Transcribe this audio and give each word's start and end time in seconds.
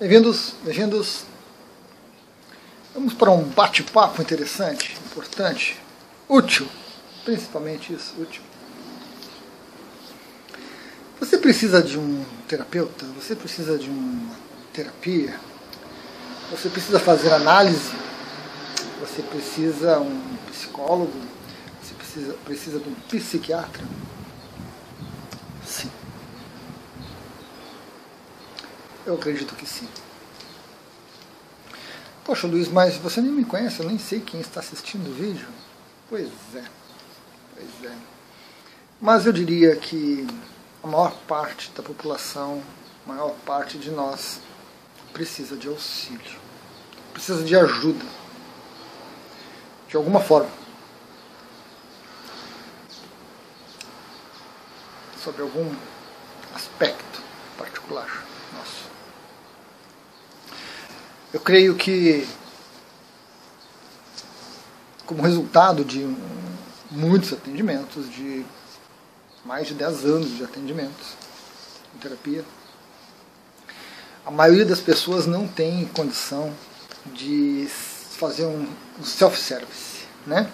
Bem-vindos, 0.00 0.54
bem-vindos. 0.64 1.24
Vamos 2.92 3.14
para 3.14 3.30
um 3.30 3.44
bate-papo 3.44 4.20
interessante, 4.20 4.98
importante, 5.06 5.80
útil, 6.28 6.66
principalmente 7.24 7.92
isso, 7.92 8.12
útil. 8.20 8.42
Você 11.20 11.38
precisa 11.38 11.80
de 11.80 11.96
um 11.96 12.24
terapeuta? 12.48 13.06
Você 13.14 13.36
precisa 13.36 13.78
de 13.78 13.88
uma 13.88 14.34
terapia? 14.72 15.38
Você 16.50 16.68
precisa 16.68 16.98
fazer 16.98 17.32
análise? 17.32 17.92
Você 18.98 19.22
precisa 19.22 20.00
um 20.00 20.36
psicólogo? 20.50 21.12
Você 21.80 21.94
precisa, 21.94 22.32
precisa 22.44 22.80
de 22.80 22.88
um 22.88 22.94
psiquiatra? 23.08 23.84
Sim. 25.64 25.88
Eu 29.06 29.14
acredito 29.14 29.54
que 29.54 29.66
sim. 29.66 29.88
Poxa, 32.24 32.46
Luiz, 32.46 32.68
mas 32.68 32.96
você 32.96 33.20
nem 33.20 33.30
me 33.30 33.44
conhece, 33.44 33.80
eu 33.80 33.86
nem 33.86 33.98
sei 33.98 34.18
quem 34.18 34.40
está 34.40 34.60
assistindo 34.60 35.10
o 35.10 35.14
vídeo. 35.14 35.46
Pois 36.08 36.30
é, 36.54 36.64
pois 37.54 37.92
é. 37.92 37.94
Mas 38.98 39.26
eu 39.26 39.32
diria 39.32 39.76
que 39.76 40.26
a 40.82 40.86
maior 40.86 41.14
parte 41.28 41.70
da 41.72 41.82
população, 41.82 42.62
a 43.04 43.08
maior 43.12 43.34
parte 43.44 43.76
de 43.76 43.90
nós, 43.90 44.40
precisa 45.12 45.54
de 45.54 45.68
auxílio, 45.68 46.40
precisa 47.12 47.44
de 47.44 47.54
ajuda, 47.54 48.06
de 49.86 49.96
alguma 49.96 50.20
forma. 50.20 50.50
Sobre 55.22 55.42
algum 55.42 55.74
aspecto 56.54 57.22
particular. 57.58 58.24
Eu 61.34 61.40
creio 61.40 61.74
que, 61.74 62.24
como 65.04 65.20
resultado 65.20 65.84
de 65.84 66.06
muitos 66.92 67.32
atendimentos, 67.32 68.08
de 68.08 68.46
mais 69.44 69.66
de 69.66 69.74
10 69.74 70.04
anos 70.04 70.36
de 70.36 70.44
atendimentos 70.44 71.08
em 71.92 71.98
terapia, 71.98 72.44
a 74.24 74.30
maioria 74.30 74.64
das 74.64 74.78
pessoas 74.78 75.26
não 75.26 75.48
tem 75.48 75.84
condição 75.86 76.54
de 77.06 77.66
fazer 77.68 78.46
um, 78.46 78.68
self-service, 79.02 80.04
né? 80.24 80.48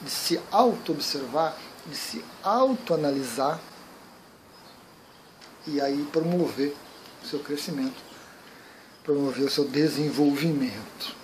de 0.00 0.10
se 0.10 0.40
auto-observar, 0.50 1.58
de 1.86 1.94
se 1.94 2.24
auto-analisar 2.42 3.60
e 5.66 5.78
aí 5.78 6.08
promover 6.10 6.74
o 7.22 7.26
seu 7.26 7.38
crescimento 7.40 8.05
promover 9.06 9.44
o 9.44 9.50
seu 9.50 9.64
desenvolvimento. 9.64 11.14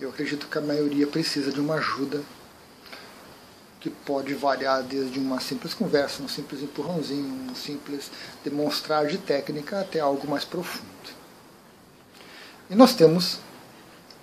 Eu 0.00 0.08
acredito 0.08 0.48
que 0.48 0.56
a 0.56 0.62
maioria 0.62 1.06
precisa 1.06 1.52
de 1.52 1.60
uma 1.60 1.74
ajuda 1.74 2.22
que 3.78 3.90
pode 3.90 4.32
variar 4.32 4.82
desde 4.82 5.18
uma 5.18 5.38
simples 5.38 5.74
conversa, 5.74 6.22
um 6.22 6.28
simples 6.28 6.62
empurrãozinho, 6.62 7.50
um 7.50 7.54
simples 7.54 8.10
demonstrar 8.42 9.06
de 9.06 9.18
técnica 9.18 9.82
até 9.82 10.00
algo 10.00 10.26
mais 10.26 10.46
profundo. 10.46 10.88
E 12.70 12.74
nós 12.74 12.94
temos 12.94 13.38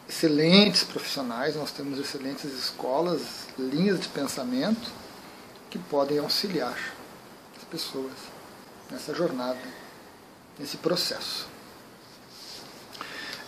excelentes 0.10 0.84
profissionais, 0.84 1.56
nós 1.56 1.72
temos 1.72 2.00
excelentes 2.00 2.52
escolas, 2.52 3.22
linhas 3.60 4.00
de 4.00 4.08
pensamento 4.08 4.92
que 5.70 5.78
podem 5.78 6.18
auxiliar 6.18 6.78
as 7.56 7.64
pessoas 7.66 8.12
nessa 8.90 9.14
jornada, 9.14 9.62
nesse 10.58 10.78
processo. 10.78 11.51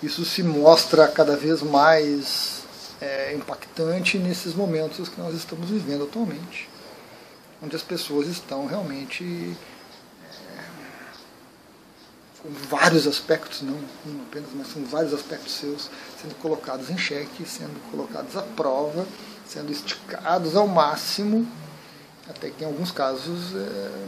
Isso 0.03 0.25
se 0.25 0.43
mostra 0.43 1.07
cada 1.07 1.37
vez 1.37 1.61
mais 1.61 2.63
é, 2.99 3.33
impactante 3.33 4.17
nesses 4.17 4.53
momentos 4.53 5.07
que 5.07 5.17
nós 5.17 5.33
estamos 5.33 5.69
vivendo 5.69 6.03
atualmente, 6.03 6.69
onde 7.61 7.73
as 7.73 7.81
pessoas 7.81 8.27
estão 8.27 8.65
realmente 8.65 9.23
é, 9.23 10.63
com 12.41 12.49
vários 12.69 13.07
aspectos, 13.07 13.61
não 13.61 13.75
um 13.75 14.21
apenas, 14.27 14.49
mas 14.53 14.73
com 14.73 14.83
vários 14.83 15.13
aspectos 15.13 15.53
seus 15.53 15.89
sendo 16.21 16.35
colocados 16.35 16.89
em 16.89 16.97
xeque, 16.97 17.45
sendo 17.45 17.79
colocados 17.89 18.35
à 18.35 18.41
prova, 18.41 19.07
sendo 19.47 19.71
esticados 19.71 20.57
ao 20.57 20.67
máximo, 20.67 21.47
até 22.29 22.49
que 22.49 22.65
em 22.65 22.67
alguns 22.67 22.91
casos 22.91 23.55
é, 23.55 24.07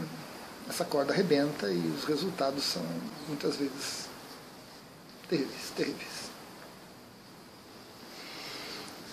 essa 0.68 0.84
corda 0.84 1.14
arrebenta 1.14 1.70
e 1.70 1.78
os 1.96 2.04
resultados 2.04 2.64
são 2.64 2.82
muitas 3.28 3.56
vezes 3.56 4.05
terríveis, 5.28 5.72
terríveis. 5.76 6.26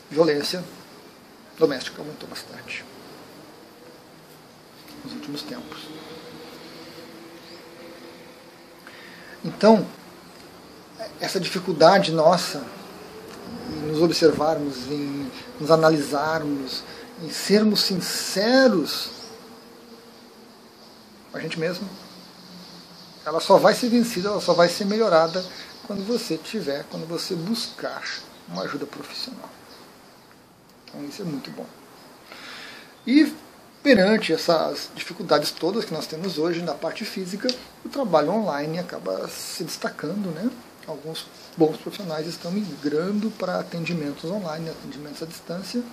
Violência 0.10 0.64
doméstica 1.58 2.02
aumentou 2.02 2.30
bastante 2.30 2.86
nos 5.04 5.14
últimos 5.14 5.42
tempos. 5.42 5.88
Então, 9.44 9.86
essa 11.20 11.40
dificuldade 11.40 12.12
nossa 12.12 12.64
em 13.70 13.88
nos 13.88 14.02
observarmos, 14.02 14.88
em 14.90 15.32
nos 15.60 15.72
analisarmos, 15.72 16.84
em 17.22 17.30
sermos 17.30 17.82
sinceros 17.82 19.24
com 21.32 21.38
a 21.38 21.42
gente 21.42 21.60
mesmo, 21.60 21.90
ela 23.26 23.40
só 23.40 23.58
vai 23.58 23.74
ser 23.74 23.90
vencida, 23.90 24.30
ela 24.30 24.40
só 24.40 24.54
vai 24.54 24.70
ser 24.70 24.86
melhorada 24.86 25.44
quando 25.86 26.06
você 26.06 26.38
tiver, 26.38 26.86
quando 26.90 27.08
você 27.08 27.36
buscar 27.36 28.04
uma 28.48 28.64
ajuda 28.64 28.86
profissional. 28.86 29.50
Então 30.86 31.04
isso 31.06 31.22
é 31.22 31.26
muito 31.26 31.50
bom. 31.52 31.66
E 33.06 33.34
perante 33.82 34.32
essas 34.32 34.90
dificuldades 34.96 35.52
todas 35.52 35.84
que 35.84 35.94
nós 35.94 36.08
temos 36.08 36.38
hoje 36.38 36.62
na 36.62 36.74
parte 36.74 37.04
física, 37.04 37.48
o 37.84 37.90
trabalho 37.90 38.32
online 38.32 38.80
acaba 38.80 39.28
se 39.28 39.64
destacando, 39.64 40.34
né? 40.34 40.50
Alguns 40.88 41.26
bons 41.58 41.78
profissionais 41.78 42.28
estão 42.28 42.52
migrando 42.52 43.30
para 43.32 43.60
atendimentos 43.60 44.30
online, 44.30 44.70
atendimentos 44.70 45.22
à 45.22 45.26
distância, 45.26 45.84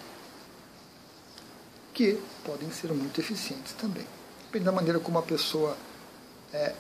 que 1.93 2.21
podem 2.45 2.71
ser 2.71 2.93
muito 2.93 3.21
eficientes 3.21 3.73
também. 3.73 4.07
Depende 4.47 4.65
da 4.65 4.73
maneira 4.73 4.99
como 4.99 5.19
a 5.19 5.23
pessoa 5.23 5.77
é, 6.53 6.75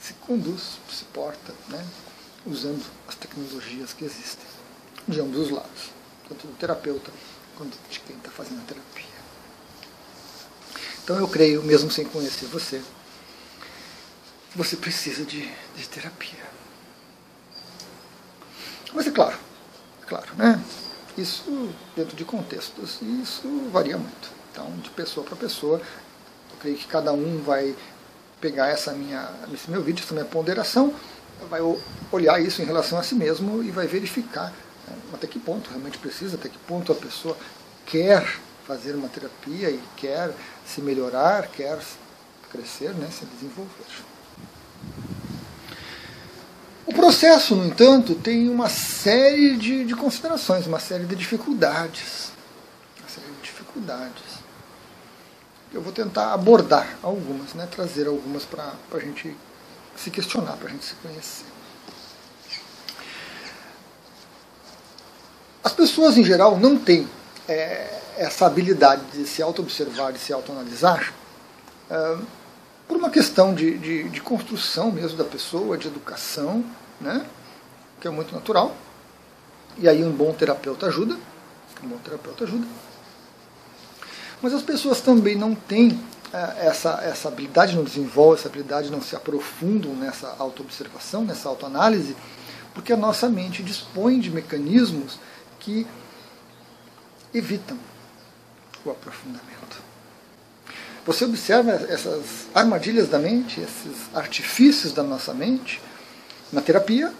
se 0.00 0.14
conduz, 0.14 0.78
se 0.90 1.04
porta, 1.06 1.52
né? 1.68 1.84
Usando 2.46 2.84
as 3.08 3.14
tecnologias 3.14 3.92
que 3.92 4.04
existem, 4.04 4.46
de 5.06 5.20
ambos 5.20 5.40
os 5.40 5.50
lados, 5.50 5.90
tanto 6.28 6.46
do 6.46 6.54
terapeuta 6.54 7.10
quanto 7.56 7.76
de 7.90 8.00
quem 8.00 8.16
está 8.16 8.30
fazendo 8.30 8.60
a 8.60 8.64
terapia. 8.64 9.12
Então 11.04 11.16
eu 11.16 11.28
creio, 11.28 11.62
mesmo 11.62 11.90
sem 11.90 12.04
conhecer 12.04 12.46
você, 12.46 12.80
você 14.54 14.76
precisa 14.76 15.24
de, 15.24 15.50
de 15.76 15.88
terapia. 15.88 16.44
Mas 18.92 19.06
é 19.06 19.10
claro, 19.10 19.38
é 20.02 20.06
claro, 20.06 20.34
né? 20.36 20.62
Isso 21.16 21.72
dentro 21.96 22.16
de 22.16 22.24
contextos, 22.24 23.00
isso 23.02 23.70
varia 23.70 23.96
muito. 23.96 24.30
Então, 24.50 24.70
de 24.78 24.90
pessoa 24.90 25.24
para 25.24 25.36
pessoa, 25.36 25.78
eu 25.78 26.56
creio 26.60 26.76
que 26.76 26.86
cada 26.86 27.12
um 27.12 27.42
vai 27.42 27.74
pegar 28.40 28.68
essa 28.68 28.92
minha, 28.92 29.30
esse 29.52 29.70
meu 29.70 29.82
vídeo, 29.82 30.02
essa 30.04 30.12
minha 30.12 30.26
ponderação, 30.26 30.94
vai 31.48 31.60
olhar 32.10 32.40
isso 32.40 32.62
em 32.62 32.64
relação 32.64 32.98
a 32.98 33.02
si 33.02 33.14
mesmo 33.14 33.62
e 33.62 33.70
vai 33.70 33.86
verificar 33.86 34.52
né, 34.86 34.96
até 35.12 35.26
que 35.26 35.38
ponto 35.38 35.70
realmente 35.70 35.98
precisa, 35.98 36.36
até 36.36 36.48
que 36.48 36.58
ponto 36.58 36.92
a 36.92 36.94
pessoa 36.94 37.36
quer 37.86 38.24
fazer 38.66 38.94
uma 38.94 39.08
terapia 39.08 39.70
e 39.70 39.80
quer 39.96 40.32
se 40.64 40.80
melhorar, 40.80 41.48
quer 41.48 41.78
crescer, 42.50 42.94
né, 42.94 43.08
se 43.10 43.24
desenvolver. 43.26 43.86
O 46.86 46.92
processo, 46.92 47.54
no 47.54 47.66
entanto, 47.66 48.14
tem 48.14 48.48
uma 48.48 48.68
série 48.68 49.56
de, 49.56 49.84
de 49.84 49.94
considerações, 49.94 50.66
uma 50.66 50.80
série 50.80 51.04
de 51.04 51.16
dificuldades. 51.16 52.32
Uma 52.98 53.08
série 53.08 53.32
de 53.36 53.42
dificuldades. 53.42 54.42
Eu 55.72 55.80
vou 55.80 55.92
tentar 55.92 56.34
abordar 56.34 56.98
algumas, 57.02 57.54
né, 57.54 57.66
trazer 57.70 58.06
algumas 58.06 58.44
para 58.44 58.74
a 58.92 58.98
gente 58.98 59.34
se 59.96 60.10
questionar, 60.10 60.56
para 60.56 60.68
a 60.68 60.70
gente 60.70 60.84
se 60.84 60.94
conhecer. 60.96 61.44
As 65.64 65.72
pessoas, 65.72 66.18
em 66.18 66.24
geral, 66.24 66.58
não 66.58 66.76
têm 66.76 67.08
é, 67.48 68.00
essa 68.16 68.46
habilidade 68.46 69.02
de 69.12 69.26
se 69.26 69.42
auto-observar, 69.42 70.12
de 70.12 70.18
se 70.18 70.32
auto-analisar, 70.32 71.12
é, 71.88 72.16
por 72.88 72.96
uma 72.96 73.10
questão 73.10 73.54
de, 73.54 73.78
de, 73.78 74.08
de, 74.08 74.20
construção 74.20 74.90
mesmo 74.90 75.16
da 75.16 75.24
pessoa, 75.24 75.78
de 75.78 75.86
educação, 75.86 76.64
né, 77.00 77.24
que 78.00 78.08
é 78.08 78.10
muito 78.10 78.34
natural. 78.34 78.76
E 79.78 79.88
aí 79.88 80.04
um 80.04 80.10
bom 80.10 80.32
terapeuta 80.32 80.86
ajuda, 80.86 81.16
um 81.82 81.88
bom 81.88 81.98
terapeuta 81.98 82.44
ajuda. 82.44 82.66
Mas 84.42 84.52
as 84.52 84.62
pessoas 84.62 85.00
também 85.00 85.36
não 85.36 85.54
têm 85.54 85.98
essa, 86.58 87.00
essa 87.02 87.28
habilidade 87.28 87.76
não 87.76 87.84
desenvolve, 87.84 88.38
essa 88.38 88.48
habilidade 88.48 88.90
não 88.90 89.02
se 89.02 89.14
aprofundam 89.14 89.94
nessa 89.94 90.34
autoobservação, 90.38 91.24
nessa 91.24 91.48
autoanálise, 91.48 92.16
porque 92.72 92.92
a 92.92 92.96
nossa 92.96 93.28
mente 93.28 93.62
dispõe 93.62 94.18
de 94.18 94.30
mecanismos 94.30 95.18
que 95.60 95.86
evitam 97.34 97.78
o 98.84 98.90
aprofundamento. 98.90 99.82
Você 101.04 101.24
observa 101.24 101.72
essas 101.72 102.46
armadilhas 102.54 103.08
da 103.08 103.18
mente, 103.18 103.60
esses 103.60 104.14
artifícios 104.14 104.92
da 104.92 105.02
nossa 105.02 105.34
mente 105.34 105.82
na 106.52 106.60
terapia 106.60 107.12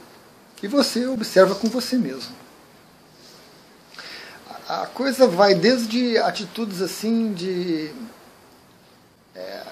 e 0.62 0.68
você 0.68 1.06
observa 1.06 1.54
com 1.54 1.68
você 1.68 1.98
mesmo. 1.98 2.34
A 4.68 4.86
coisa 4.86 5.26
vai 5.26 5.54
desde 5.54 6.16
atitudes 6.18 6.80
assim 6.80 7.32
de 7.32 7.92
é, 9.34 9.62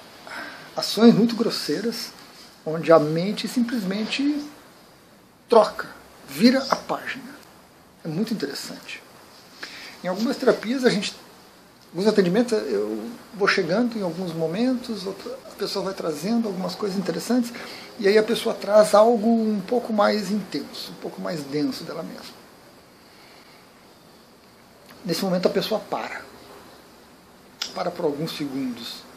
ações 0.76 1.14
muito 1.14 1.36
grosseiras, 1.36 2.12
onde 2.64 2.92
a 2.92 2.98
mente 2.98 3.48
simplesmente 3.48 4.44
troca, 5.48 5.88
vira 6.28 6.64
a 6.70 6.76
página. 6.76 7.34
É 8.04 8.08
muito 8.08 8.32
interessante. 8.32 9.02
Em 10.02 10.08
algumas 10.08 10.36
terapias, 10.36 10.84
a 10.84 10.90
gente, 10.90 11.14
alguns 11.92 12.06
atendimentos, 12.06 12.52
eu 12.52 13.10
vou 13.34 13.46
chegando 13.46 13.98
em 13.98 14.02
alguns 14.02 14.32
momentos, 14.32 15.06
a 15.06 15.56
pessoa 15.56 15.84
vai 15.84 15.94
trazendo 15.94 16.48
algumas 16.48 16.74
coisas 16.74 16.98
interessantes, 16.98 17.52
e 17.98 18.08
aí 18.08 18.16
a 18.16 18.22
pessoa 18.22 18.54
traz 18.54 18.94
algo 18.94 19.28
um 19.28 19.60
pouco 19.60 19.92
mais 19.92 20.30
intenso, 20.30 20.92
um 20.92 21.00
pouco 21.02 21.20
mais 21.20 21.42
denso 21.42 21.84
dela 21.84 22.02
mesma. 22.02 22.40
Nesse 25.04 25.22
momento 25.22 25.46
a 25.46 25.50
pessoa 25.50 25.80
para. 25.80 26.22
Para 27.74 27.90
por 27.90 28.04
alguns 28.04 28.36
segundos. 28.36 29.09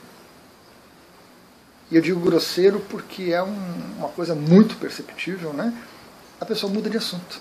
E 1.91 1.95
eu 1.95 2.01
digo 2.01 2.19
grosseiro 2.19 2.79
porque 2.89 3.31
é 3.31 3.41
um, 3.43 3.95
uma 3.97 4.09
coisa 4.09 4.33
muito 4.33 4.75
perceptível, 4.77 5.53
né? 5.53 5.73
A 6.39 6.45
pessoa 6.45 6.71
muda 6.71 6.89
de 6.89 6.97
assunto. 6.97 7.39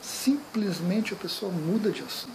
Simplesmente 0.00 1.12
a 1.12 1.16
pessoa 1.16 1.52
muda 1.52 1.90
de 1.90 2.02
assunto. 2.02 2.32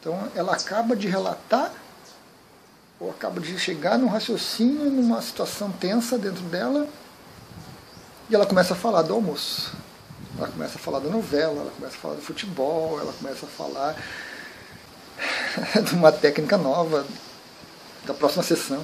Então 0.00 0.28
ela 0.34 0.52
acaba 0.52 0.94
de 0.96 1.08
relatar 1.08 1.72
ou 3.02 3.10
acaba 3.10 3.40
de 3.40 3.58
chegar 3.58 3.98
num 3.98 4.06
raciocínio, 4.06 4.88
numa 4.88 5.20
situação 5.20 5.72
tensa 5.72 6.16
dentro 6.16 6.44
dela, 6.44 6.86
e 8.30 8.34
ela 8.34 8.46
começa 8.46 8.74
a 8.74 8.76
falar 8.76 9.02
do 9.02 9.12
almoço. 9.12 9.72
Ela 10.38 10.48
começa 10.48 10.76
a 10.76 10.78
falar 10.78 11.00
da 11.00 11.10
novela, 11.10 11.62
ela 11.62 11.70
começa 11.72 11.96
a 11.96 11.98
falar 11.98 12.14
do 12.14 12.22
futebol, 12.22 13.00
ela 13.00 13.12
começa 13.12 13.44
a 13.44 13.48
falar 13.48 13.96
de 15.84 15.94
uma 15.94 16.12
técnica 16.12 16.56
nova 16.56 17.04
da 18.06 18.14
próxima 18.14 18.42
sessão. 18.42 18.82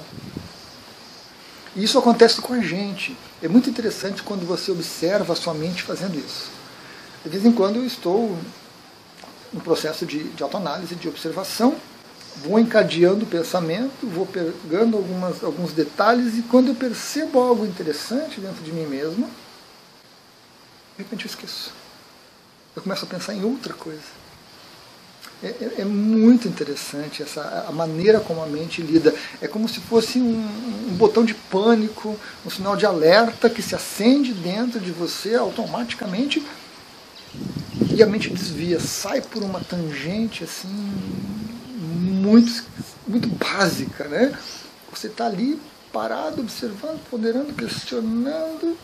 Isso 1.79 1.97
acontece 1.97 2.41
com 2.41 2.53
a 2.53 2.59
gente. 2.59 3.15
É 3.41 3.47
muito 3.47 3.69
interessante 3.69 4.21
quando 4.21 4.45
você 4.45 4.69
observa 4.69 5.31
a 5.31 5.35
sua 5.35 5.53
mente 5.53 5.81
fazendo 5.81 6.19
isso. 6.19 6.49
De 7.23 7.29
vez 7.29 7.45
em 7.45 7.53
quando 7.53 7.77
eu 7.77 7.85
estou 7.85 8.37
no 9.53 9.61
processo 9.61 10.05
de, 10.05 10.23
de 10.23 10.43
autoanálise, 10.43 10.93
de 10.95 11.07
observação, 11.07 11.75
vou 12.43 12.59
encadeando 12.59 13.23
o 13.23 13.27
pensamento, 13.27 14.05
vou 14.07 14.25
pegando 14.25 14.97
algumas, 14.97 15.41
alguns 15.41 15.71
detalhes 15.71 16.37
e 16.37 16.41
quando 16.41 16.67
eu 16.67 16.75
percebo 16.75 17.39
algo 17.39 17.65
interessante 17.65 18.41
dentro 18.41 18.61
de 18.61 18.73
mim 18.73 18.85
mesmo, 18.85 19.25
de 20.97 21.03
repente 21.03 21.25
eu 21.25 21.29
esqueço. 21.29 21.71
Eu 22.75 22.81
começo 22.81 23.05
a 23.05 23.07
pensar 23.07 23.33
em 23.33 23.43
outra 23.43 23.73
coisa. 23.73 24.28
É, 25.41 25.47
é, 25.47 25.73
é, 25.79 25.85
muito 25.85 26.49
interessante 26.49 27.23
essa, 27.23 27.65
a 27.67 27.71
maneira 27.71 28.19
como 28.19 28.43
a 28.43 28.45
mente 28.45 28.81
lida. 28.81 29.15
É 29.41 29.47
como 29.47 29.69
se 29.69 29.79
fosse 29.79 30.19
um, 30.19 30.37
um, 30.89 30.95
botão 30.97 31.23
de 31.23 31.33
pânico, 31.33 32.17
um 32.45 32.49
sinal 32.49 32.75
de 32.75 32.85
alerta 32.85 33.49
que 33.49 33.61
se 33.61 33.73
acende 33.73 34.33
dentro 34.33 34.81
de 34.81 34.91
você 34.91 35.35
automaticamente 35.35 36.45
e 37.93 38.03
a 38.03 38.05
mente 38.05 38.29
desvia, 38.29 38.79
sai 38.79 39.21
por 39.21 39.41
uma 39.41 39.61
tangente 39.61 40.43
assim 40.43 40.67
muito, 41.77 42.63
muito 43.07 43.27
básica, 43.29 44.05
né? 44.05 44.37
Você 44.91 45.07
está 45.07 45.25
ali 45.25 45.59
parado, 45.91 46.41
observando, 46.41 46.99
ponderando, 47.09 47.53
questionando. 47.53 48.77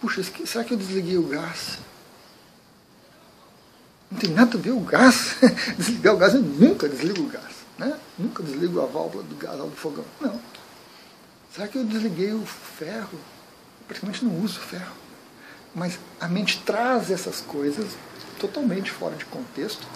Puxa, 0.00 0.22
será 0.46 0.64
que 0.64 0.72
eu 0.72 0.78
desliguei 0.78 1.18
o 1.18 1.22
gás? 1.22 1.78
Não 4.12 4.18
tem 4.18 4.30
nada 4.30 4.58
a 4.58 4.60
ver 4.60 4.72
o 4.72 4.80
gás. 4.80 5.36
Desligar 5.78 6.14
o 6.14 6.18
gás, 6.18 6.34
eu 6.34 6.42
nunca 6.42 6.86
desligo 6.86 7.22
o 7.22 7.28
gás. 7.28 7.52
Né? 7.78 7.98
Nunca 8.18 8.42
desligo 8.42 8.80
a 8.82 8.86
válvula 8.86 9.24
do 9.24 9.34
gás, 9.36 9.56
do 9.56 9.70
fogão. 9.70 10.04
Não. 10.20 10.38
Será 11.54 11.66
que 11.66 11.78
eu 11.78 11.84
desliguei 11.84 12.32
o 12.32 12.44
ferro? 12.44 13.08
Eu 13.14 13.86
praticamente 13.88 14.24
não 14.24 14.38
uso 14.42 14.60
ferro. 14.60 14.92
Mas 15.74 15.98
a 16.20 16.28
mente 16.28 16.60
traz 16.60 17.10
essas 17.10 17.40
coisas 17.40 17.86
totalmente 18.38 18.90
fora 18.90 19.16
de 19.16 19.24
contexto 19.24 19.86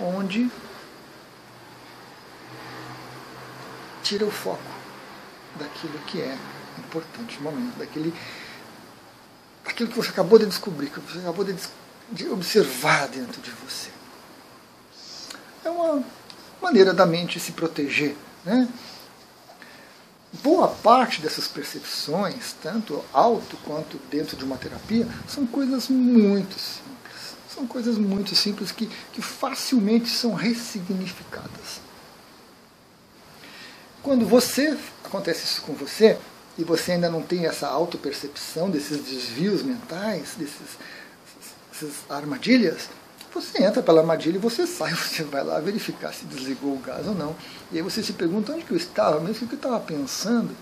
onde 0.00 0.48
tira 4.02 4.24
o 4.24 4.30
foco 4.30 4.62
daquilo 5.58 5.98
que 6.06 6.20
é 6.20 6.38
importante 6.78 7.36
no 7.38 7.50
momento, 7.50 7.76
daquele, 7.78 8.14
daquilo 9.64 9.90
que 9.90 9.96
você 9.96 10.10
acabou 10.10 10.38
de 10.38 10.46
descobrir, 10.46 10.90
que 10.90 11.00
você 11.00 11.18
acabou 11.18 11.44
de, 11.44 11.54
de 12.10 12.28
observar 12.28 13.08
dentro 13.08 13.40
de 13.40 13.50
você. 13.50 13.90
É 15.64 15.70
uma 15.70 16.04
maneira 16.60 16.92
da 16.92 17.06
mente 17.06 17.40
se 17.40 17.52
proteger. 17.52 18.16
Né? 18.44 18.68
Boa 20.42 20.68
parte 20.68 21.20
dessas 21.20 21.48
percepções, 21.48 22.54
tanto 22.62 23.04
alto 23.12 23.56
quanto 23.64 23.98
dentro 24.10 24.36
de 24.36 24.44
uma 24.44 24.56
terapia, 24.56 25.08
são 25.28 25.46
coisas 25.46 25.88
muito 25.88 26.58
simples 26.58 26.94
são 27.54 27.66
coisas 27.66 27.96
muito 27.96 28.34
simples 28.34 28.72
que, 28.72 28.90
que 29.12 29.22
facilmente 29.22 30.08
são 30.08 30.34
ressignificadas. 30.34 31.80
Quando 34.02 34.26
você 34.26 34.76
acontece 35.04 35.44
isso 35.44 35.62
com 35.62 35.72
você 35.72 36.18
e 36.58 36.64
você 36.64 36.92
ainda 36.92 37.08
não 37.08 37.22
tem 37.22 37.46
essa 37.46 37.68
autopercepção 37.68 38.68
desses 38.68 38.98
desvios 38.98 39.62
mentais, 39.62 40.34
desses, 40.36 40.76
dessas 41.80 42.08
armadilhas, 42.08 42.88
você 43.32 43.64
entra 43.64 43.82
pela 43.82 44.00
armadilha 44.00 44.36
e 44.36 44.40
você 44.40 44.66
sai, 44.66 44.94
você 44.94 45.24
vai 45.24 45.42
lá 45.42 45.58
verificar 45.58 46.12
se 46.12 46.24
desligou 46.24 46.74
o 46.74 46.78
gás 46.78 47.06
ou 47.06 47.14
não. 47.14 47.34
E 47.72 47.76
aí 47.76 47.82
você 47.82 48.02
se 48.02 48.12
pergunta 48.12 48.52
onde 48.52 48.64
que 48.64 48.70
eu 48.70 48.76
estava, 48.76 49.20
mesmo 49.20 49.46
o 49.46 49.48
que 49.48 49.54
eu 49.54 49.58
estava 49.58 49.80
pensando. 49.80 50.54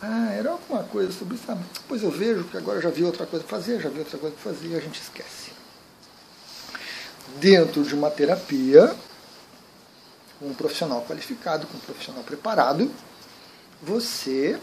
Ah, 0.00 0.32
era 0.32 0.50
alguma 0.50 0.82
coisa 0.84 1.12
sobre 1.12 1.34
isso. 1.34 1.44
Ah, 1.48 1.58
pois 1.88 2.02
eu 2.02 2.10
vejo, 2.10 2.42
porque 2.42 2.56
agora 2.56 2.80
já 2.80 2.90
vi 2.90 3.04
outra 3.04 3.26
coisa 3.26 3.44
para 3.44 3.58
fazer, 3.58 3.80
já 3.80 3.88
vi 3.88 3.98
outra 3.98 4.18
coisa 4.18 4.34
para 4.34 4.52
fazer 4.52 4.68
e 4.68 4.76
a 4.76 4.80
gente 4.80 5.00
esquece 5.00 5.52
dentro 7.40 7.82
de 7.82 7.94
uma 7.94 8.10
terapia, 8.10 8.94
com 10.38 10.48
um 10.48 10.54
profissional 10.54 11.04
qualificado, 11.08 11.66
com 11.66 11.76
um 11.76 11.80
profissional 11.80 12.22
preparado, 12.22 12.90
você, 13.82 14.58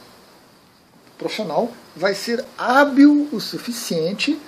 profissional, 1.17 1.71
vai 1.95 2.13
ser 2.13 2.45
hábil 2.57 3.29
o 3.31 3.39
suficiente 3.39 4.39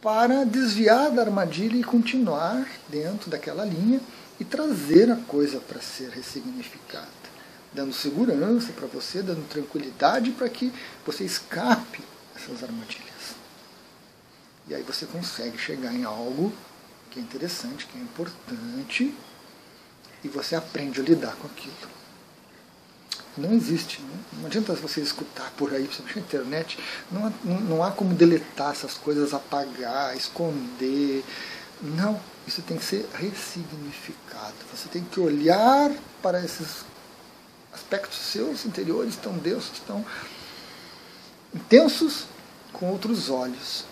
para 0.00 0.44
desviar 0.44 1.10
da 1.10 1.22
armadilha 1.22 1.76
e 1.76 1.84
continuar 1.84 2.66
dentro 2.88 3.30
daquela 3.30 3.64
linha 3.64 4.00
e 4.38 4.44
trazer 4.44 5.10
a 5.10 5.16
coisa 5.16 5.60
para 5.60 5.80
ser 5.80 6.08
ressignificada, 6.10 7.06
dando 7.72 7.92
segurança 7.92 8.72
para 8.72 8.86
você, 8.86 9.22
dando 9.22 9.46
tranquilidade 9.48 10.30
para 10.30 10.48
que 10.48 10.72
você 11.04 11.24
escape 11.24 12.02
dessas 12.32 12.62
armadilhas. 12.62 13.10
E 14.66 14.74
aí 14.74 14.82
você 14.82 15.04
consegue 15.04 15.58
chegar 15.58 15.92
em 15.92 16.04
algo 16.04 16.52
que 17.10 17.18
é 17.18 17.22
interessante, 17.22 17.86
que 17.86 17.98
é 17.98 18.00
importante, 18.00 19.14
e 20.22 20.28
você 20.28 20.54
aprende 20.54 21.00
a 21.00 21.04
lidar 21.04 21.34
com 21.36 21.46
aquilo. 21.46 21.99
Não 23.36 23.52
existe, 23.52 24.02
né? 24.02 24.18
não 24.38 24.46
adianta 24.46 24.74
você 24.74 25.00
escutar 25.00 25.52
por 25.56 25.72
aí, 25.72 25.84
principalmente 25.84 26.16
na 26.16 26.22
internet, 26.22 26.78
não 27.10 27.26
há, 27.26 27.32
não 27.44 27.82
há 27.82 27.90
como 27.90 28.14
deletar 28.14 28.72
essas 28.72 28.94
coisas, 28.94 29.32
apagar, 29.32 30.16
esconder. 30.16 31.24
Não, 31.80 32.20
isso 32.46 32.60
tem 32.62 32.76
que 32.76 32.84
ser 32.84 33.08
ressignificado. 33.14 34.54
Você 34.74 34.88
tem 34.88 35.04
que 35.04 35.20
olhar 35.20 35.90
para 36.20 36.44
esses 36.44 36.84
aspectos 37.72 38.18
seus 38.18 38.66
interiores 38.66 39.16
tão 39.16 39.32
densos, 39.38 39.80
tão 39.86 40.04
intensos, 41.54 42.26
com 42.72 42.90
outros 42.90 43.30
olhos. 43.30 43.84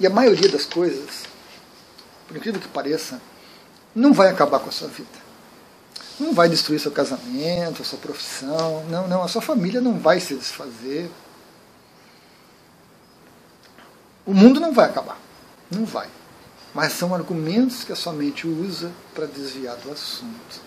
E 0.00 0.06
a 0.06 0.10
maioria 0.10 0.48
das 0.48 0.64
coisas 0.64 1.32
por 2.32 2.38
incrível 2.38 2.60
que 2.60 2.68
pareça, 2.68 3.20
não 3.94 4.12
vai 4.12 4.28
acabar 4.28 4.58
com 4.58 4.70
a 4.70 4.72
sua 4.72 4.88
vida. 4.88 5.22
Não 6.22 6.32
vai 6.32 6.48
destruir 6.48 6.78
seu 6.78 6.92
casamento, 6.92 7.82
a 7.82 7.84
sua 7.84 7.98
profissão. 7.98 8.84
Não, 8.88 9.08
não, 9.08 9.24
a 9.24 9.28
sua 9.28 9.42
família 9.42 9.80
não 9.80 9.98
vai 9.98 10.20
se 10.20 10.36
desfazer. 10.36 11.10
O 14.24 14.32
mundo 14.32 14.60
não 14.60 14.72
vai 14.72 14.88
acabar. 14.88 15.18
Não 15.68 15.84
vai. 15.84 16.08
Mas 16.72 16.92
são 16.92 17.12
argumentos 17.12 17.82
que 17.82 17.92
a 17.92 17.96
sua 17.96 18.12
mente 18.12 18.46
usa 18.46 18.92
para 19.12 19.26
desviar 19.26 19.76
do 19.78 19.90
assunto. 19.90 20.62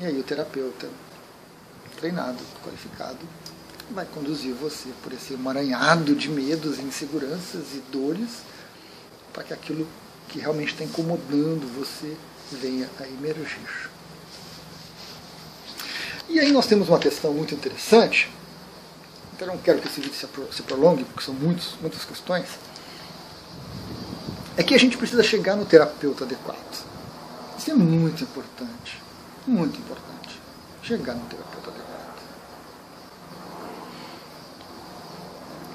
E 0.00 0.06
aí 0.06 0.18
o 0.18 0.22
terapeuta 0.22 0.88
treinado, 1.98 2.38
qualificado, 2.64 3.18
vai 3.90 4.06
conduzir 4.06 4.54
você 4.54 4.88
por 5.02 5.12
esse 5.12 5.34
emaranhado 5.34 6.14
de 6.14 6.30
medos, 6.30 6.78
inseguranças 6.78 7.74
e 7.74 7.82
dores, 7.90 8.40
para 9.32 9.44
que 9.44 9.52
aquilo 9.52 9.86
que 10.28 10.38
realmente 10.38 10.72
está 10.72 10.84
incomodando 10.84 11.66
você 11.78 12.16
venha 12.52 12.88
a 13.00 13.06
emergir. 13.06 13.90
E 16.28 16.40
aí 16.40 16.52
nós 16.52 16.66
temos 16.66 16.88
uma 16.88 16.98
questão 16.98 17.32
muito 17.32 17.54
interessante, 17.54 18.30
então 19.34 19.48
eu 19.48 19.54
não 19.54 19.62
quero 19.62 19.80
que 19.80 19.88
esse 19.88 20.00
vídeo 20.00 20.14
se 20.52 20.62
prolongue, 20.62 21.04
porque 21.04 21.24
são 21.24 21.34
muitos, 21.34 21.74
muitas 21.80 22.04
questões, 22.04 22.46
é 24.56 24.62
que 24.62 24.74
a 24.74 24.78
gente 24.78 24.96
precisa 24.96 25.22
chegar 25.22 25.54
no 25.56 25.64
terapeuta 25.64 26.24
adequado. 26.24 26.86
Isso 27.58 27.70
é 27.70 27.74
muito 27.74 28.22
importante, 28.24 29.00
muito 29.46 29.78
importante, 29.78 30.40
chegar 30.82 31.14
no 31.14 31.24
terapeuta 31.26 31.70
adequado. 31.70 31.86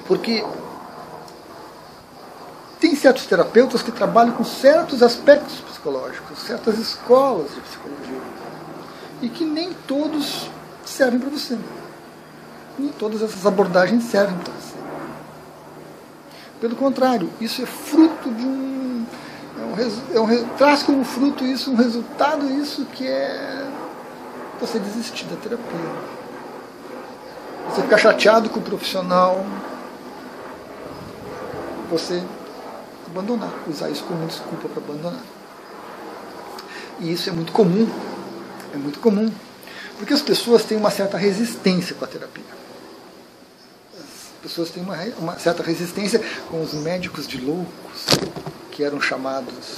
Porque 0.08 0.44
certos 3.02 3.26
terapeutas 3.26 3.82
que 3.82 3.92
trabalham 3.92 4.34
com 4.34 4.44
certos 4.44 5.02
aspectos 5.02 5.56
psicológicos, 5.62 6.40
certas 6.40 6.78
escolas 6.78 7.50
de 7.54 7.60
psicologia, 7.62 8.22
e 9.22 9.30
que 9.30 9.44
nem 9.44 9.74
todos 9.88 10.50
servem 10.86 11.20
para 11.20 11.30
você. 11.30 11.58
Nem 12.78 12.90
todas 12.90 13.22
essas 13.22 13.46
abordagens 13.46 14.04
servem 14.04 14.38
para 14.38 14.54
você. 14.54 14.76
Pelo 16.60 16.76
contrário, 16.76 17.30
isso 17.42 17.64
é 17.64 17.66
fruto 17.66 18.30
de 18.30 18.46
um. 18.46 19.06
É 20.14 20.20
um, 20.20 20.28
é 20.32 20.42
um, 20.42 20.48
traz 20.50 20.84
como 20.84 21.04
fruto 21.04 21.44
isso, 21.44 21.72
um 21.72 21.76
resultado 21.76 22.46
isso 22.52 22.86
que 22.86 23.08
é 23.08 23.68
você 24.60 24.78
desistir 24.78 25.26
da 25.26 25.36
terapia. 25.38 26.12
Você 27.70 27.82
ficar 27.82 27.98
chateado 27.98 28.50
com 28.50 28.60
o 28.60 28.64
profissional, 28.64 29.44
você 31.90 32.24
abandonar, 33.12 33.54
usar 33.68 33.90
isso 33.90 34.04
como 34.06 34.26
desculpa 34.26 34.70
para 34.70 34.82
abandonar. 34.82 35.24
E 37.00 37.12
isso 37.12 37.30
é 37.30 37.34
muito 37.34 37.52
comum, 37.52 37.88
é 38.74 38.78
muito 38.78 39.00
comum, 39.00 39.32
porque 39.98 40.14
as 40.14 40.22
pessoas 40.22 40.64
têm 40.64 40.78
uma 40.78 40.90
certa 40.90 41.18
resistência 41.18 41.96
com 41.96 42.06
a 42.06 42.08
terapia. 42.08 42.44
As 43.94 44.42
pessoas 44.42 44.72
têm 44.72 44.82
uma, 44.82 44.98
uma 45.20 45.40
certa 45.40 45.62
resistência 45.62 46.20
com 46.50 46.62
os 46.62 46.74
médicos 46.74 47.28
de 47.28 47.40
loucos, 47.40 48.06
que 48.72 48.84
eram 48.84 49.00
chamados 49.02 49.76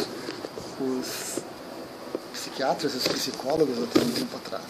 os 0.80 1.40
psiquiatras 2.34 2.94
e 2.94 2.98
os 2.98 3.08
psicólogos 3.08 3.82
até 3.84 4.00
um 4.00 4.12
tempo 4.12 4.38
atrás. 4.38 4.64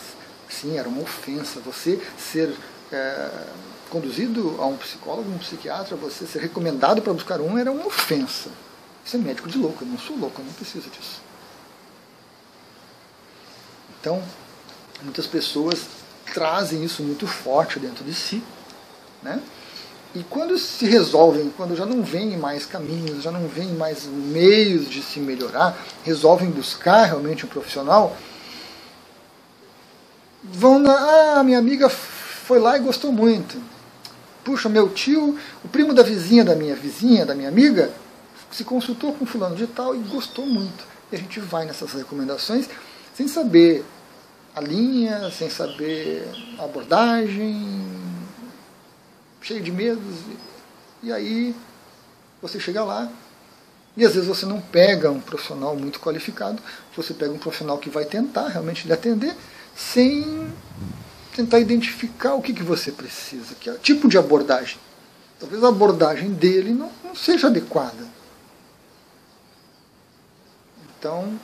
Sim, 0.49 0.77
era 0.77 0.87
uma 0.87 1.01
ofensa 1.01 1.59
você 1.59 1.99
ser 2.17 2.55
é, 2.93 3.29
conduzido 3.89 4.55
a 4.59 4.65
um 4.65 4.77
psicólogo, 4.77 5.29
um 5.29 5.37
psiquiatra, 5.37 5.95
você 5.95 6.25
ser 6.25 6.39
recomendado 6.39 7.01
para 7.01 7.13
buscar 7.13 7.41
um 7.41 7.57
era 7.57 7.71
uma 7.71 7.85
ofensa. 7.85 8.49
Isso 9.05 9.17
é 9.17 9.19
médico 9.19 9.49
de 9.49 9.57
louco, 9.57 9.83
eu 9.83 9.87
não 9.87 9.97
sou 9.97 10.17
louco, 10.17 10.41
eu 10.41 10.45
não 10.45 10.53
preciso 10.53 10.89
disso. 10.89 11.21
Então, 13.99 14.21
muitas 15.01 15.27
pessoas 15.27 15.85
trazem 16.33 16.83
isso 16.83 17.03
muito 17.03 17.27
forte 17.27 17.79
dentro 17.79 18.03
de 18.03 18.13
si, 18.13 18.41
né? 19.21 19.41
E 20.15 20.23
quando 20.23 20.57
se 20.59 20.85
resolvem, 20.85 21.51
quando 21.57 21.75
já 21.75 21.87
não 21.87 22.03
vêm 22.03 22.37
mais 22.37 22.67
caminhos, 22.67 23.23
já 23.23 23.31
não 23.31 23.47
vêm 23.47 23.69
mais 23.73 24.05
meios 24.05 24.87
de 24.87 25.01
se 25.01 25.19
melhorar, 25.19 25.75
resolvem 26.03 26.51
buscar 26.51 27.05
realmente 27.05 27.45
um 27.45 27.49
profissional, 27.49 28.15
vão 30.43 30.77
na, 30.77 31.39
ah, 31.39 31.43
minha 31.43 31.57
amiga 31.57 31.89
foi 32.45 32.59
lá 32.59 32.77
e 32.77 32.81
gostou 32.81 33.11
muito 33.11 33.73
puxa, 34.43 34.67
meu 34.67 34.89
tio, 34.89 35.37
o 35.63 35.67
primo 35.67 35.93
da 35.93 36.03
vizinha 36.03 36.43
da 36.43 36.55
minha 36.55 36.75
vizinha, 36.75 37.25
da 37.25 37.33
minha 37.33 37.49
amiga, 37.49 37.91
se 38.51 38.63
consultou 38.63 39.13
com 39.13 39.25
fulano 39.25 39.55
de 39.55 39.65
tal 39.65 39.95
e 39.95 39.99
gostou 39.99 40.45
muito. 40.45 40.85
E 41.11 41.15
a 41.15 41.19
gente 41.19 41.39
vai 41.39 41.65
nessas 41.65 41.93
recomendações 41.93 42.69
sem 43.15 43.27
saber 43.27 43.83
a 44.55 44.61
linha, 44.61 45.31
sem 45.31 45.49
saber 45.49 46.27
a 46.59 46.65
abordagem, 46.65 47.81
cheio 49.41 49.61
de 49.61 49.71
medos. 49.71 50.19
E 51.01 51.11
aí 51.11 51.55
você 52.41 52.59
chega 52.59 52.83
lá 52.83 53.09
e 53.95 54.05
às 54.05 54.13
vezes 54.13 54.27
você 54.27 54.45
não 54.45 54.59
pega 54.59 55.09
um 55.09 55.19
profissional 55.19 55.75
muito 55.75 55.99
qualificado, 55.99 56.61
você 56.95 57.13
pega 57.13 57.31
um 57.31 57.37
profissional 57.37 57.77
que 57.77 57.89
vai 57.89 58.05
tentar 58.05 58.47
realmente 58.47 58.87
lhe 58.87 58.93
atender 58.93 59.35
sem 59.75 60.51
tentar 61.33 61.59
identificar 61.59 62.35
o 62.35 62.41
que, 62.41 62.53
que 62.53 62.63
você 62.63 62.91
precisa, 62.91 63.55
que 63.55 63.69
é 63.69 63.73
o 63.73 63.77
tipo 63.77 64.07
de 64.07 64.17
abordagem. 64.17 64.77
Talvez 65.39 65.63
a 65.63 65.67
abordagem 65.69 66.31
dele 66.33 66.71
não, 66.71 66.91
não 67.03 67.15
seja 67.15 67.47
adequada. 67.47 68.07
Então, 70.97 71.39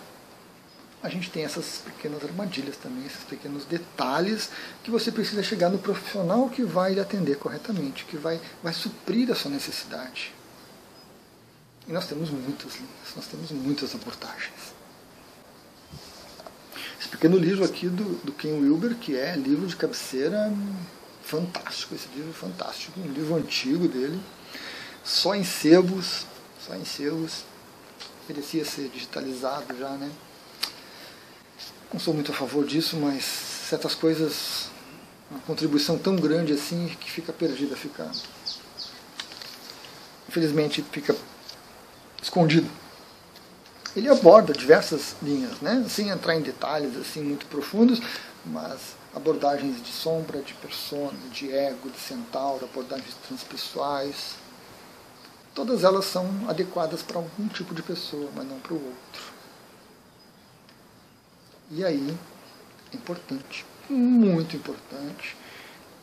a 1.03 1.09
gente 1.09 1.29
tem 1.29 1.43
essas 1.43 1.81
pequenas 1.83 2.23
armadilhas 2.23 2.77
também, 2.77 3.05
esses 3.05 3.23
pequenos 3.23 3.65
detalhes 3.65 4.49
que 4.83 4.91
você 4.91 5.11
precisa 5.11 5.43
chegar 5.43 5.69
no 5.69 5.77
profissional 5.77 6.49
que 6.49 6.63
vai 6.63 6.93
lhe 6.93 6.99
atender 6.99 7.37
corretamente, 7.37 8.05
que 8.05 8.17
vai, 8.17 8.39
vai 8.63 8.73
suprir 8.73 9.29
a 9.31 9.35
sua 9.35 9.51
necessidade. 9.51 10.33
E 11.87 11.91
nós 11.91 12.07
temos 12.07 12.29
muitas 12.29 12.75
linhas, 12.75 13.15
nós 13.15 13.25
temos 13.27 13.51
muitas 13.51 13.93
abordagens 13.95 14.78
pequeno 17.09 17.37
livro 17.37 17.65
aqui 17.65 17.87
do, 17.87 18.23
do 18.23 18.31
Ken 18.31 18.53
Wilber, 18.53 18.95
que 18.95 19.15
é 19.15 19.35
livro 19.35 19.67
de 19.67 19.75
cabeceira 19.75 20.53
fantástico, 21.23 21.95
esse 21.95 22.07
livro 22.15 22.31
é 22.31 22.33
fantástico, 22.33 22.99
um 22.99 23.11
livro 23.11 23.35
antigo 23.35 23.87
dele, 23.87 24.19
só 25.03 25.35
em 25.35 25.43
sebos, 25.43 26.25
só 26.65 26.75
em 26.75 26.85
sebos, 26.85 27.43
merecia 28.27 28.63
ser 28.65 28.89
digitalizado 28.89 29.77
já, 29.77 29.89
né? 29.89 30.11
Não 31.91 31.99
sou 31.99 32.13
muito 32.13 32.31
a 32.31 32.35
favor 32.35 32.65
disso, 32.65 32.95
mas 32.97 33.23
certas 33.23 33.95
coisas, 33.95 34.69
uma 35.29 35.39
contribuição 35.41 35.97
tão 35.97 36.15
grande 36.15 36.53
assim 36.53 36.95
que 36.99 37.09
fica 37.09 37.33
perdida, 37.33 37.75
fica. 37.75 38.09
Infelizmente 40.27 40.83
fica 40.91 41.15
escondido 42.21 42.69
ele 43.95 44.09
aborda 44.09 44.53
diversas 44.53 45.15
linhas, 45.21 45.59
né? 45.61 45.85
sem 45.89 46.09
entrar 46.09 46.35
em 46.35 46.41
detalhes 46.41 46.95
assim 46.97 47.21
muito 47.21 47.45
profundos, 47.47 48.01
mas 48.45 48.95
abordagens 49.13 49.81
de 49.83 49.91
sombra, 49.91 50.41
de 50.41 50.53
persona, 50.55 51.17
de 51.31 51.51
ego, 51.51 51.89
de 51.89 51.99
centauro, 51.99 52.65
abordagens 52.65 53.15
transpessoais, 53.27 54.35
todas 55.53 55.83
elas 55.83 56.05
são 56.05 56.27
adequadas 56.47 57.01
para 57.01 57.17
algum 57.17 57.47
tipo 57.47 57.73
de 57.73 57.81
pessoa, 57.81 58.29
mas 58.35 58.47
não 58.47 58.59
para 58.59 58.73
o 58.73 58.75
outro. 58.75 59.39
E 61.71 61.83
aí 61.83 62.17
é 62.91 62.95
importante, 62.95 63.65
muito 63.89 64.55
importante, 64.55 65.35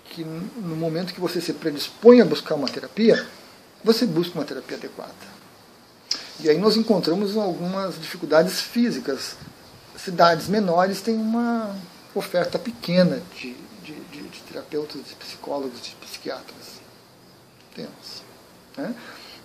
que 0.04 0.24
no 0.24 0.76
momento 0.76 1.12
que 1.12 1.20
você 1.20 1.40
se 1.40 1.52
predispõe 1.52 2.20
a 2.20 2.24
buscar 2.24 2.54
uma 2.54 2.68
terapia, 2.68 3.26
você 3.82 4.06
busca 4.06 4.38
uma 4.38 4.44
terapia 4.44 4.76
adequada. 4.76 5.36
E 6.40 6.50
aí 6.50 6.58
nós 6.58 6.76
encontramos 6.76 7.36
algumas 7.36 7.98
dificuldades 7.98 8.60
físicas. 8.60 9.36
Cidades 9.96 10.48
menores 10.48 11.00
têm 11.00 11.16
uma 11.16 11.74
oferta 12.14 12.58
pequena 12.58 13.22
de, 13.34 13.54
de, 13.82 13.94
de, 13.94 14.22
de 14.28 14.40
terapeutas, 14.40 15.02
de 15.06 15.14
psicólogos, 15.14 15.80
de 15.80 15.94
psiquiatras. 15.96 16.80
Temos. 17.74 18.22
Né? 18.76 18.94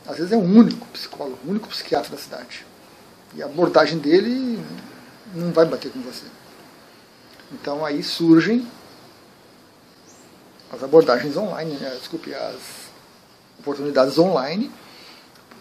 Às 0.06 0.18
vezes 0.18 0.32
é 0.32 0.38
o 0.38 0.42
único 0.42 0.86
psicólogo, 0.88 1.40
o 1.46 1.50
único 1.50 1.68
psiquiatra 1.70 2.12
da 2.12 2.18
cidade. 2.18 2.66
E 3.34 3.42
a 3.42 3.46
abordagem 3.46 3.98
dele 3.98 4.64
não 5.34 5.52
vai 5.52 5.66
bater 5.66 5.92
com 5.92 6.02
você. 6.02 6.26
Então 7.52 7.86
aí 7.86 8.04
surgem 8.04 8.68
as 10.72 10.84
abordagens 10.84 11.36
online, 11.38 11.76
né? 11.76 11.96
desculpe, 11.98 12.34
as 12.34 12.56
oportunidades 13.60 14.18
online 14.18 14.72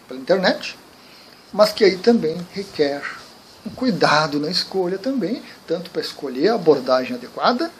pela 0.08 0.20
internet, 0.20 0.78
mas 1.52 1.72
que 1.72 1.84
aí 1.84 1.96
também 1.96 2.36
requer 2.52 3.02
um 3.66 3.70
cuidado 3.70 4.38
na 4.38 4.50
escolha 4.50 4.98
também, 4.98 5.42
tanto 5.66 5.90
para 5.90 6.00
escolher 6.00 6.48
a 6.48 6.54
abordagem 6.54 7.16
adequada, 7.16 7.70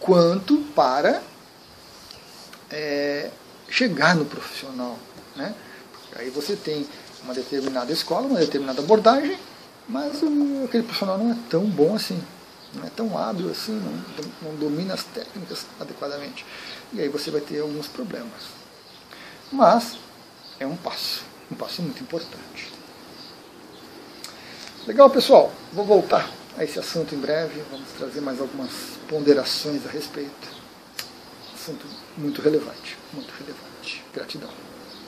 quanto 0.00 0.58
para 0.74 1.22
é, 2.70 3.30
chegar 3.68 4.14
no 4.14 4.24
profissional. 4.24 4.98
Né? 5.36 5.54
Porque 5.92 6.22
aí 6.22 6.30
você 6.30 6.56
tem 6.56 6.86
uma 7.22 7.34
determinada 7.34 7.92
escola, 7.92 8.26
uma 8.26 8.40
determinada 8.40 8.80
abordagem, 8.80 9.38
mas 9.88 10.22
o, 10.22 10.64
aquele 10.64 10.82
profissional 10.82 11.18
não 11.18 11.32
é 11.32 11.36
tão 11.48 11.64
bom 11.64 11.94
assim, 11.94 12.20
não 12.74 12.84
é 12.84 12.90
tão 12.90 13.16
hábil 13.16 13.50
assim, 13.50 13.72
não, 13.72 14.50
não 14.50 14.58
domina 14.58 14.94
as 14.94 15.04
técnicas 15.04 15.66
adequadamente. 15.80 16.44
E 16.92 17.00
aí 17.00 17.08
você 17.08 17.30
vai 17.30 17.40
ter 17.40 17.60
alguns 17.60 17.86
problemas. 17.86 18.58
Mas 19.50 19.96
é 20.58 20.66
um 20.66 20.76
passo, 20.76 21.22
um 21.50 21.54
passo 21.54 21.82
muito 21.82 22.02
importante. 22.02 22.77
Legal, 24.88 25.10
pessoal? 25.10 25.52
Vou 25.70 25.84
voltar 25.84 26.30
a 26.56 26.64
esse 26.64 26.78
assunto 26.78 27.14
em 27.14 27.18
breve, 27.18 27.62
vamos 27.70 27.90
trazer 27.90 28.22
mais 28.22 28.40
algumas 28.40 28.70
ponderações 29.06 29.86
a 29.86 29.90
respeito. 29.90 30.48
Assunto 31.54 31.86
muito 32.16 32.40
relevante, 32.40 32.96
muito 33.12 33.30
relevante. 33.38 34.02
Gratidão. 34.14 34.48